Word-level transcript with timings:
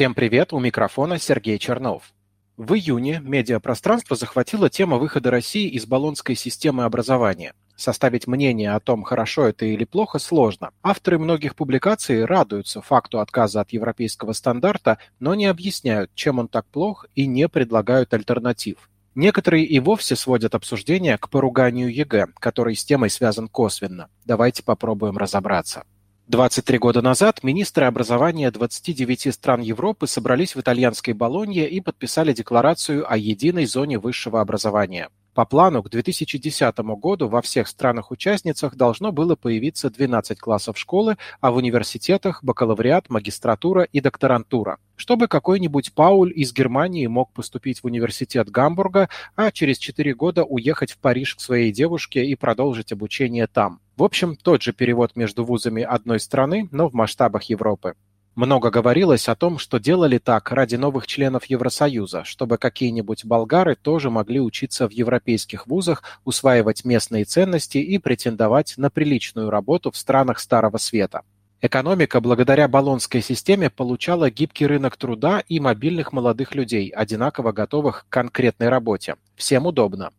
Всем 0.00 0.14
привет, 0.14 0.54
у 0.54 0.58
микрофона 0.58 1.18
Сергей 1.18 1.58
Чернов. 1.58 2.14
В 2.56 2.72
июне 2.72 3.20
медиапространство 3.22 4.16
захватила 4.16 4.70
тема 4.70 4.96
выхода 4.96 5.30
России 5.30 5.68
из 5.68 5.84
Болонской 5.84 6.36
системы 6.36 6.84
образования. 6.84 7.52
Составить 7.76 8.26
мнение 8.26 8.72
о 8.72 8.80
том, 8.80 9.02
хорошо 9.02 9.44
это 9.44 9.66
или 9.66 9.84
плохо, 9.84 10.18
сложно. 10.18 10.70
Авторы 10.82 11.18
многих 11.18 11.54
публикаций 11.54 12.24
радуются 12.24 12.80
факту 12.80 13.20
отказа 13.20 13.60
от 13.60 13.74
европейского 13.74 14.32
стандарта, 14.32 14.96
но 15.18 15.34
не 15.34 15.44
объясняют, 15.44 16.10
чем 16.14 16.38
он 16.38 16.48
так 16.48 16.64
плох 16.64 17.04
и 17.14 17.26
не 17.26 17.46
предлагают 17.46 18.14
альтернатив. 18.14 18.88
Некоторые 19.14 19.66
и 19.66 19.80
вовсе 19.80 20.16
сводят 20.16 20.54
обсуждение 20.54 21.18
к 21.18 21.28
поруганию 21.28 21.94
ЕГЭ, 21.94 22.28
который 22.38 22.74
с 22.74 22.86
темой 22.86 23.10
связан 23.10 23.48
косвенно. 23.48 24.08
Давайте 24.24 24.62
попробуем 24.62 25.18
разобраться. 25.18 25.84
23 26.30 26.78
года 26.78 27.02
назад 27.02 27.42
министры 27.42 27.86
образования 27.86 28.52
29 28.52 29.34
стран 29.34 29.62
Европы 29.62 30.06
собрались 30.06 30.54
в 30.54 30.60
итальянской 30.60 31.12
Болонье 31.12 31.68
и 31.68 31.80
подписали 31.80 32.32
декларацию 32.32 33.04
о 33.12 33.16
единой 33.16 33.66
зоне 33.66 33.98
высшего 33.98 34.40
образования. 34.40 35.08
По 35.34 35.44
плану 35.44 35.82
к 35.82 35.90
2010 35.90 36.78
году 37.00 37.26
во 37.28 37.42
всех 37.42 37.66
странах-участницах 37.66 38.76
должно 38.76 39.10
было 39.10 39.34
появиться 39.34 39.90
12 39.90 40.38
классов 40.38 40.78
школы, 40.78 41.16
а 41.40 41.50
в 41.50 41.56
университетах– 41.56 42.40
бакалавриат, 42.44 43.10
магистратура 43.10 43.82
и 43.82 44.00
докторантура. 44.00 44.78
Чтобы 44.94 45.26
какой-нибудь 45.26 45.94
Пауль 45.94 46.32
из 46.32 46.52
Германии 46.52 47.08
мог 47.08 47.32
поступить 47.32 47.82
в 47.82 47.86
университет 47.86 48.50
Гамбурга, 48.50 49.08
а 49.34 49.50
через 49.50 49.78
4 49.78 50.14
года 50.14 50.44
уехать 50.44 50.92
в 50.92 50.98
Париж 50.98 51.34
к 51.34 51.40
своей 51.40 51.72
девушке 51.72 52.24
и 52.24 52.36
продолжить 52.36 52.92
обучение 52.92 53.48
там. 53.48 53.80
В 54.00 54.02
общем, 54.02 54.34
тот 54.34 54.62
же 54.62 54.72
перевод 54.72 55.14
между 55.14 55.44
вузами 55.44 55.82
одной 55.82 56.20
страны, 56.20 56.70
но 56.72 56.88
в 56.88 56.94
масштабах 56.94 57.42
Европы. 57.50 57.96
Много 58.34 58.70
говорилось 58.70 59.28
о 59.28 59.36
том, 59.36 59.58
что 59.58 59.78
делали 59.78 60.16
так 60.16 60.50
ради 60.52 60.76
новых 60.76 61.06
членов 61.06 61.44
Евросоюза, 61.44 62.24
чтобы 62.24 62.56
какие-нибудь 62.56 63.26
болгары 63.26 63.76
тоже 63.76 64.08
могли 64.08 64.40
учиться 64.40 64.88
в 64.88 64.92
европейских 64.92 65.66
вузах, 65.66 66.02
усваивать 66.24 66.86
местные 66.86 67.26
ценности 67.26 67.76
и 67.76 67.98
претендовать 67.98 68.72
на 68.78 68.88
приличную 68.88 69.50
работу 69.50 69.90
в 69.90 69.98
странах 69.98 70.38
Старого 70.38 70.78
Света. 70.78 71.20
Экономика 71.60 72.22
благодаря 72.22 72.68
баллонской 72.68 73.20
системе 73.20 73.68
получала 73.68 74.30
гибкий 74.30 74.66
рынок 74.66 74.96
труда 74.96 75.44
и 75.46 75.60
мобильных 75.60 76.14
молодых 76.14 76.54
людей, 76.54 76.88
одинаково 76.88 77.52
готовых 77.52 78.06
к 78.08 78.12
конкретной 78.14 78.70
работе. 78.70 79.16
Всем 79.36 79.66
удобно. 79.66 80.10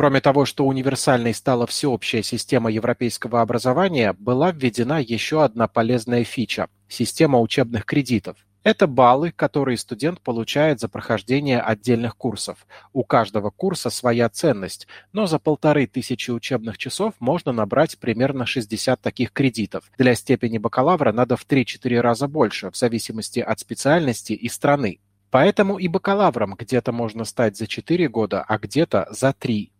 Кроме 0.00 0.22
того, 0.22 0.46
что 0.46 0.64
универсальной 0.64 1.34
стала 1.34 1.66
всеобщая 1.66 2.22
система 2.22 2.70
европейского 2.70 3.42
образования, 3.42 4.14
была 4.14 4.50
введена 4.50 4.98
еще 4.98 5.44
одна 5.44 5.68
полезная 5.68 6.24
фича– 6.24 6.68
система 6.88 7.38
учебных 7.38 7.84
кредитов. 7.84 8.38
Это 8.62 8.86
баллы, 8.86 9.30
которые 9.30 9.76
студент 9.76 10.22
получает 10.22 10.80
за 10.80 10.88
прохождение 10.88 11.60
отдельных 11.60 12.16
курсов. 12.16 12.66
У 12.94 13.04
каждого 13.04 13.50
курса 13.50 13.90
своя 13.90 14.30
ценность, 14.30 14.88
но 15.12 15.26
за 15.26 15.38
полторы 15.38 15.86
тысячи 15.86 16.30
учебных 16.30 16.78
часов 16.78 17.12
можно 17.20 17.52
набрать 17.52 17.98
примерно 17.98 18.46
60 18.46 18.98
таких 19.02 19.32
кредитов. 19.32 19.84
Для 19.98 20.14
степени 20.14 20.56
бакалавра 20.56 21.12
надо 21.12 21.36
в 21.36 21.46
3-4 21.46 22.00
раза 22.00 22.26
больше, 22.26 22.70
в 22.70 22.76
зависимости 22.78 23.40
от 23.40 23.60
специальности 23.60 24.32
и 24.32 24.48
страны. 24.48 24.98
Поэтому 25.30 25.76
и 25.76 25.88
бакалавром 25.88 26.54
где-то 26.58 26.90
можно 26.90 27.26
стать 27.26 27.58
за 27.58 27.66
4 27.66 28.08
года, 28.08 28.42
а 28.48 28.56
где-то 28.56 29.06
за 29.10 29.34
3. 29.34 29.70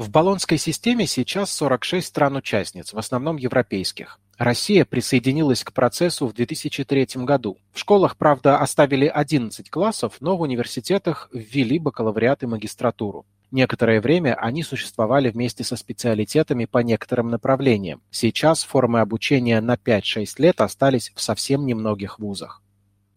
В 0.00 0.08
Болонской 0.08 0.56
системе 0.56 1.06
сейчас 1.06 1.52
46 1.52 2.06
стран-участниц, 2.06 2.94
в 2.94 2.98
основном 2.98 3.36
европейских. 3.36 4.18
Россия 4.38 4.86
присоединилась 4.86 5.62
к 5.62 5.74
процессу 5.74 6.26
в 6.26 6.32
2003 6.32 7.08
году. 7.16 7.58
В 7.74 7.78
школах, 7.78 8.16
правда, 8.16 8.56
оставили 8.56 9.04
11 9.04 9.68
классов, 9.68 10.14
но 10.20 10.38
в 10.38 10.40
университетах 10.40 11.28
ввели 11.34 11.78
бакалавриат 11.78 12.42
и 12.42 12.46
магистратуру. 12.46 13.26
Некоторое 13.50 14.00
время 14.00 14.36
они 14.40 14.62
существовали 14.62 15.28
вместе 15.28 15.64
со 15.64 15.76
специалитетами 15.76 16.64
по 16.64 16.78
некоторым 16.78 17.28
направлениям. 17.28 18.00
Сейчас 18.10 18.64
формы 18.64 19.00
обучения 19.00 19.60
на 19.60 19.74
5-6 19.74 20.26
лет 20.38 20.62
остались 20.62 21.12
в 21.14 21.20
совсем 21.20 21.66
немногих 21.66 22.18
вузах. 22.18 22.62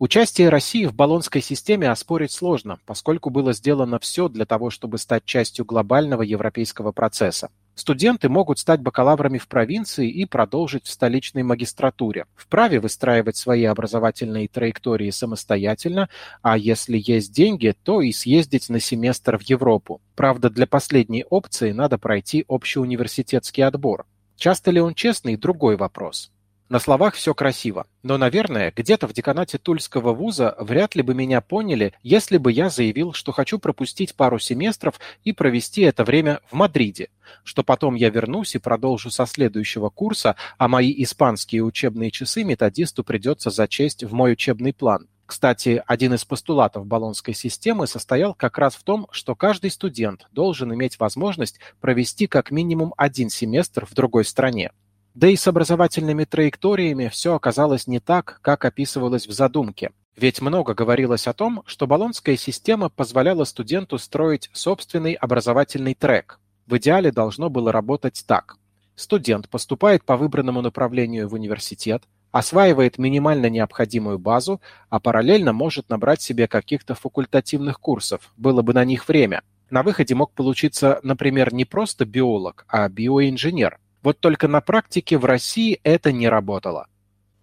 Участие 0.03 0.49
России 0.49 0.83
в 0.83 0.93
Болонской 0.93 1.41
системе 1.41 1.89
оспорить 1.89 2.33
сложно, 2.33 2.77
поскольку 2.85 3.29
было 3.29 3.53
сделано 3.53 3.99
все 3.99 4.27
для 4.27 4.45
того, 4.45 4.69
чтобы 4.69 4.97
стать 4.97 5.23
частью 5.23 5.63
глобального 5.63 6.23
европейского 6.23 6.91
процесса. 6.91 7.51
Студенты 7.73 8.27
могут 8.27 8.59
стать 8.59 8.81
бакалаврами 8.81 9.37
в 9.37 9.47
провинции 9.47 10.09
и 10.09 10.25
продолжить 10.25 10.87
в 10.87 10.91
столичной 10.91 11.43
магистратуре. 11.43 12.25
Вправе 12.35 12.81
выстраивать 12.81 13.37
свои 13.37 13.63
образовательные 13.63 14.49
траектории 14.49 15.09
самостоятельно, 15.09 16.09
а 16.41 16.57
если 16.57 17.01
есть 17.01 17.31
деньги, 17.31 17.73
то 17.83 18.01
и 18.01 18.11
съездить 18.11 18.67
на 18.67 18.81
семестр 18.81 19.37
в 19.37 19.43
Европу. 19.43 20.01
Правда, 20.17 20.49
для 20.49 20.67
последней 20.67 21.23
опции 21.29 21.71
надо 21.71 21.97
пройти 21.97 22.43
общеуниверситетский 22.49 23.61
отбор. 23.61 24.05
Часто 24.35 24.71
ли 24.71 24.81
он 24.81 24.95
честный– 24.95 25.37
другой 25.37 25.77
вопрос. 25.77 26.29
На 26.73 26.79
словах 26.79 27.13
все 27.13 27.35
красиво, 27.35 27.85
но, 28.01 28.17
наверное, 28.17 28.73
где-то 28.75 29.07
в 29.07 29.13
деканате 29.13 29.59
Тульского 29.59 30.11
вуза 30.11 30.55
вряд 30.57 30.95
ли 30.95 31.03
бы 31.03 31.13
меня 31.13 31.39
поняли, 31.39 31.93
если 32.01 32.37
бы 32.37 32.51
я 32.51 32.71
заявил, 32.71 33.13
что 33.13 33.31
хочу 33.31 33.59
пропустить 33.59 34.15
пару 34.15 34.39
семестров 34.39 34.99
и 35.23 35.33
провести 35.33 35.83
это 35.83 36.03
время 36.03 36.39
в 36.49 36.53
Мадриде, 36.53 37.09
что 37.43 37.61
потом 37.61 37.93
я 37.93 38.09
вернусь 38.09 38.55
и 38.55 38.57
продолжу 38.57 39.11
со 39.11 39.27
следующего 39.27 39.91
курса, 39.91 40.35
а 40.57 40.67
мои 40.67 40.91
испанские 41.03 41.61
учебные 41.61 42.09
часы 42.09 42.43
методисту 42.43 43.03
придется 43.03 43.51
зачесть 43.51 44.03
в 44.03 44.11
мой 44.11 44.33
учебный 44.33 44.73
план. 44.73 45.07
Кстати, 45.27 45.83
один 45.85 46.15
из 46.15 46.25
постулатов 46.25 46.87
Болонской 46.87 47.35
системы 47.35 47.85
состоял 47.85 48.33
как 48.33 48.57
раз 48.57 48.73
в 48.73 48.81
том, 48.81 49.07
что 49.11 49.35
каждый 49.35 49.69
студент 49.69 50.25
должен 50.31 50.73
иметь 50.73 50.99
возможность 50.99 51.59
провести 51.81 52.25
как 52.25 52.49
минимум 52.49 52.95
один 52.97 53.29
семестр 53.29 53.85
в 53.85 53.93
другой 53.93 54.25
стране. 54.25 54.71
Да 55.15 55.27
и 55.27 55.35
с 55.35 55.47
образовательными 55.47 56.23
траекториями 56.23 57.07
все 57.07 57.35
оказалось 57.35 57.85
не 57.85 57.99
так, 57.99 58.39
как 58.41 58.65
описывалось 58.65 59.27
в 59.27 59.31
задумке. 59.31 59.91
Ведь 60.15 60.41
много 60.41 60.73
говорилось 60.73 61.27
о 61.27 61.33
том, 61.33 61.63
что 61.65 61.87
баллонская 61.87 62.35
система 62.35 62.89
позволяла 62.89 63.43
студенту 63.43 63.97
строить 63.97 64.49
собственный 64.53 65.13
образовательный 65.13 65.93
трек. 65.93 66.39
В 66.65 66.77
идеале 66.77 67.11
должно 67.11 67.49
было 67.49 67.71
работать 67.71 68.23
так. 68.25 68.57
Студент 68.95 69.49
поступает 69.49 70.03
по 70.03 70.17
выбранному 70.17 70.61
направлению 70.61 71.27
в 71.27 71.33
университет, 71.33 72.03
осваивает 72.31 72.97
минимально 72.97 73.49
необходимую 73.49 74.17
базу, 74.17 74.61
а 74.89 74.99
параллельно 74.99 75.53
может 75.53 75.89
набрать 75.89 76.21
себе 76.21 76.47
каких-то 76.47 76.95
факультативных 76.95 77.79
курсов, 77.79 78.31
было 78.37 78.61
бы 78.61 78.73
на 78.73 78.85
них 78.85 79.07
время. 79.07 79.41
На 79.69 79.83
выходе 79.83 80.15
мог 80.15 80.31
получиться, 80.33 80.99
например, 81.03 81.53
не 81.53 81.65
просто 81.65 82.05
биолог, 82.05 82.65
а 82.67 82.87
биоинженер. 82.89 83.79
Вот 84.03 84.19
только 84.19 84.49
на 84.49 84.59
практике 84.59 85.17
в 85.17 85.23
России 85.23 85.79
это 85.83 86.11
не 86.11 86.27
работало. 86.27 86.87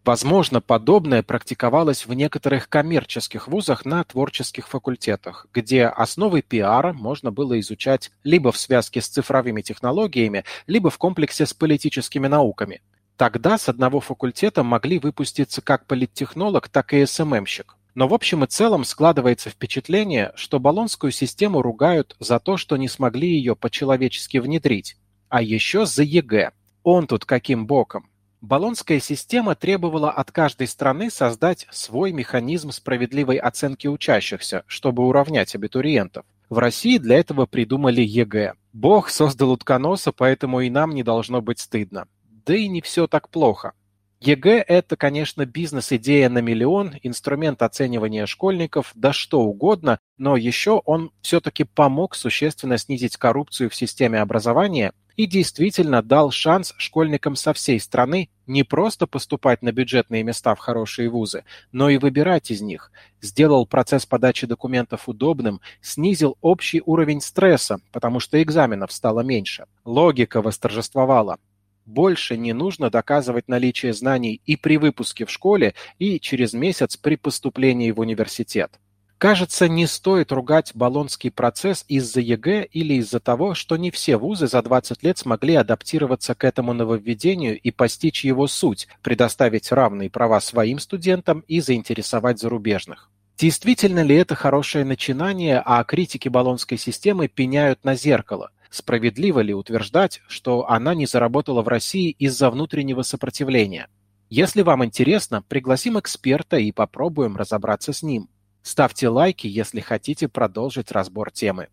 Возможно, 0.04 0.60
подобное 0.60 1.22
практиковалось 1.22 2.06
в 2.06 2.12
некоторых 2.12 2.69
коммерческих 2.69 3.48
вузах 3.48 3.84
на 3.84 4.04
творческих 4.04 4.69
факультетах, 4.69 5.47
где 5.53 5.87
основы 5.87 6.43
пиара 6.43 6.93
можно 6.93 7.31
было 7.31 7.59
изучать 7.60 8.10
либо 8.25 8.53
в 8.53 8.59
связке 8.59 9.00
с 9.00 9.09
цифровыми 9.09 9.62
технологиями, 9.62 10.44
либо 10.66 10.91
в 10.91 10.98
комплексе 10.98 11.47
с 11.47 11.53
политическими 11.53 12.28
науками. 12.28 12.81
Тогда 13.16 13.59
с 13.59 13.69
одного 13.69 14.00
факультета 14.00 14.62
могли 14.62 14.98
выпуститься 14.98 15.60
как 15.60 15.87
политтехнолог, 15.87 16.69
так 16.69 16.94
и 16.94 17.04
СММщик. 17.04 17.77
Но 17.94 18.09
в 18.09 18.15
общем 18.15 18.44
и 18.44 18.47
целом 18.47 18.84
складывается 18.84 19.50
впечатление, 19.50 20.32
что 20.34 20.59
баллонскую 20.59 21.10
систему 21.10 21.60
ругают 21.60 22.16
за 22.21 22.38
то, 22.38 22.56
что 22.56 22.77
не 22.77 22.88
смогли 22.88 23.28
ее 23.28 23.56
по-человечески 23.56 24.38
внедрить, 24.38 24.97
а 25.30 25.41
еще 25.41 25.86
за 25.86 26.02
ЕГЭ. 26.02 26.50
Он 26.82 27.06
тут 27.06 27.24
каким 27.24 27.66
боком? 27.66 28.10
Болонская 28.41 29.00
система 29.00 29.54
требовала 29.54 30.10
от 30.10 30.32
каждой 30.32 30.66
страны 30.66 31.10
создать 31.10 31.66
свой 31.70 32.12
механизм 32.12 32.70
справедливой 32.72 33.36
оценки 33.36 33.86
учащихся, 33.86 34.65
чтобы 34.66 35.06
уравнять 35.06 35.54
абитуриентов. 35.54 36.24
В 36.48 36.59
России 36.59 36.98
для 36.98 37.18
этого 37.18 37.47
придумали 37.47 38.00
ЕГЭ. 38.03 38.54
Бог 38.72 39.09
создал 39.09 39.53
утконоса, 39.53 40.10
поэтому 40.10 40.60
и 40.60 40.71
нам 40.71 40.94
не 40.94 41.03
должно 41.03 41.41
быть 41.41 41.60
стыдно. 41.60 42.09
Да 42.47 42.56
и 42.56 42.66
не 42.66 42.80
все 42.80 43.06
так 43.06 43.28
плохо. 43.28 43.72
ЕГЭ– 44.21 44.65
это, 44.68 44.97
конечно, 44.97 45.47
бизнес-идея 45.47 46.28
на 46.28 46.38
миллион, 46.41 46.94
инструмент 47.03 47.62
оценивания 47.62 48.26
школьников, 48.26 48.92
да 48.94 49.12
что 49.12 49.41
угодно, 49.42 49.98
но 50.18 50.36
еще 50.36 50.83
он 50.84 51.10
все-таки 51.22 51.65
помог 51.65 52.15
существенно 52.15 52.76
снизить 52.78 53.16
коррупцию 53.16 53.71
в 53.71 53.74
системе 53.74 54.21
образования 54.21 54.92
и 55.21 55.27
действительно 55.27 56.01
дал 56.03 56.31
шанс 56.31 56.72
школьникам 56.78 57.37
со 57.37 57.53
всей 57.53 57.78
страны 57.78 58.31
не 58.47 58.63
просто 58.63 59.07
поступать 59.07 59.61
на 59.61 59.71
бюджетные 59.71 60.22
места 60.22 60.55
в 60.55 60.61
хорошие 60.61 61.11
вузы, 61.11 61.45
но 61.72 61.91
и 61.91 61.99
выбирать 61.99 62.51
из 62.51 62.63
них, 62.63 62.91
сделал 63.21 63.67
процесс 63.67 64.07
подачи 64.07 64.47
документов 64.47 65.11
удобным, 65.11 65.61
снизил 65.83 66.39
общий 66.41 66.81
уровень 66.87 67.21
стресса, 67.21 67.81
потому 67.93 68.19
что 68.19 68.43
экзаменов 68.43 68.93
стало 68.93 69.21
меньше. 69.21 69.67
Логика 69.84 70.41
восторжествовала. 70.41 71.37
больше 71.84 72.39
не 72.39 72.55
нужно 72.55 72.89
доказывать 72.89 73.47
наличие 73.47 73.93
знаний 73.93 74.41
и 74.47 74.57
при 74.57 74.78
выпуске 74.78 75.27
в 75.27 75.31
школе, 75.31 75.75
и 75.99 76.19
через 76.19 76.55
месяц 76.55 76.97
при 76.97 77.17
поступлении 77.17 77.91
в 77.91 78.01
университет. 78.01 78.81
Кажется, 79.21 79.69
не 79.69 79.87
стоит 79.87 80.33
ругать 80.33 80.71
Болонский 80.75 81.31
процесс 81.31 81.84
из-за 81.89 82.22
ЕГЭ 82.22 82.65
или 82.72 82.95
из-за 82.95 83.21
того, 83.21 83.53
что 83.53 83.77
не 83.77 83.91
все 83.91 84.17
вузы 84.17 84.47
за 84.47 84.63
20 84.63 85.03
лет 85.03 85.19
смогли 85.19 85.57
адаптироваться 85.57 86.34
к 86.34 86.43
этому 86.43 86.72
нововведению 86.72 87.61
и 87.61 87.71
постичь 87.71 88.25
его 88.25 88.47
суть, 88.47 88.89
предоставить 89.03 89.71
равные 89.72 90.09
права 90.09 90.41
своим 90.41 90.78
студентам 90.78 91.45
и 91.49 91.61
заинтересовать 91.61 92.41
зарубежных. 92.41 93.11
Действительно 93.37 94.03
ли 94.03 94.17
это 94.17 94.34
хорошее 94.34 94.87
начинание, 94.87 95.63
а 95.67 95.84
критики 95.84 96.31
Болонской 96.31 96.78
системы 96.78 97.28
пеняют 97.28 97.84
на 97.84 97.97
зеркало? 97.97 98.53
Справедливо 98.71 99.41
ли 99.41 99.53
утверждать, 99.53 100.22
что 100.28 100.67
она 100.67 100.95
не 100.95 101.05
заработала 101.05 101.61
в 101.61 101.69
России 101.69 102.09
из-за 102.09 102.51
внутреннего 102.51 103.03
сопротивления? 103.03 103.89
Если 104.31 104.63
вам 104.63 104.83
интересно, 104.83 105.43
пригласим 105.43 105.99
эксперта 105.99 106.57
и 106.57 106.72
попробуем 106.72 107.37
разобраться 107.37 107.93
с 107.93 108.03
ним. 108.03 108.31
Ставьте 108.62 109.09
лайки, 109.09 109.47
если 109.47 109.80
хотите 109.80 110.28
продолжить 110.28 110.92
разбор 110.92 111.30
темы. 111.30 111.68